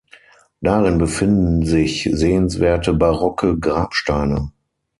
Darin 0.61 0.97
befinden 0.97 1.63
sich 1.63 2.09
sehenswerte 2.11 2.91
barocke 2.95 3.59
Grabsteine. 3.59 4.51